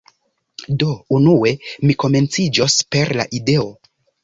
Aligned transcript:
Do, 0.83 0.87
unue 1.17 1.51
mi 1.85 1.97
komenciĝos 2.07 2.81
per 2.97 3.15
la 3.21 3.29
ideo 3.43 3.71